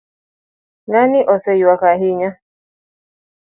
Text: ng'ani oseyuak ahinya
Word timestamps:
ng'ani 0.87 1.19
oseyuak 1.33 1.81
ahinya 1.91 2.29